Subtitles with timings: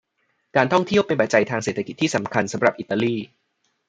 [0.55, 3.15] การท่องเที่ยวเป็นปัจจัยทางเศรษฐกิจที่สำคัญสำหรับอิตาลี